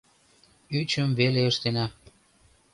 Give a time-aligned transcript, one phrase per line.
[0.79, 1.85] Ӱчым веле ыштена.